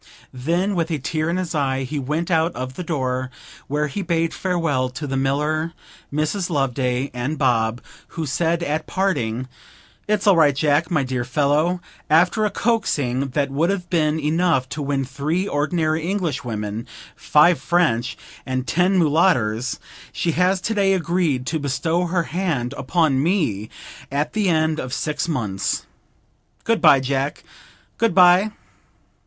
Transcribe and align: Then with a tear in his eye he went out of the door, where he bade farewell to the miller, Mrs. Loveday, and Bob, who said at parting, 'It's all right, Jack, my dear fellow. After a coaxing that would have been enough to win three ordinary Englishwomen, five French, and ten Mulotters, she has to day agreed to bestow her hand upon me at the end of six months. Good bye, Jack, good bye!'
Then 0.33 0.73
with 0.73 0.89
a 0.89 0.97
tear 0.97 1.29
in 1.29 1.37
his 1.37 1.53
eye 1.53 1.83
he 1.83 1.99
went 1.99 2.31
out 2.31 2.55
of 2.55 2.73
the 2.73 2.83
door, 2.83 3.29
where 3.67 3.85
he 3.85 4.01
bade 4.01 4.33
farewell 4.33 4.89
to 4.89 5.05
the 5.05 5.15
miller, 5.15 5.73
Mrs. 6.11 6.49
Loveday, 6.49 7.11
and 7.13 7.37
Bob, 7.37 7.81
who 8.17 8.25
said 8.25 8.63
at 8.63 8.87
parting, 8.87 9.47
'It's 10.07 10.25
all 10.25 10.35
right, 10.35 10.55
Jack, 10.55 10.89
my 10.89 11.03
dear 11.03 11.23
fellow. 11.23 11.81
After 12.09 12.43
a 12.45 12.49
coaxing 12.49 13.27
that 13.33 13.51
would 13.51 13.69
have 13.69 13.91
been 13.91 14.19
enough 14.19 14.67
to 14.69 14.81
win 14.81 15.05
three 15.05 15.47
ordinary 15.47 16.01
Englishwomen, 16.09 16.87
five 17.15 17.59
French, 17.61 18.17
and 18.43 18.65
ten 18.65 18.97
Mulotters, 18.97 19.77
she 20.11 20.31
has 20.31 20.59
to 20.61 20.73
day 20.73 20.93
agreed 20.95 21.45
to 21.45 21.59
bestow 21.59 22.07
her 22.07 22.23
hand 22.23 22.73
upon 22.75 23.21
me 23.21 23.69
at 24.11 24.33
the 24.33 24.49
end 24.49 24.79
of 24.79 24.93
six 24.95 25.27
months. 25.27 25.85
Good 26.63 26.81
bye, 26.81 27.01
Jack, 27.01 27.43
good 27.99 28.15
bye!' 28.15 28.49